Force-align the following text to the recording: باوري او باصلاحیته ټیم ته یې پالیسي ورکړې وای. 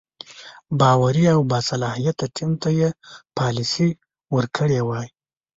باوري 0.79 1.23
او 1.33 1.39
باصلاحیته 1.51 2.25
ټیم 2.35 2.51
ته 2.61 2.69
یې 2.79 2.89
پالیسي 3.37 3.89
ورکړې 4.35 4.79
وای. 4.87 5.07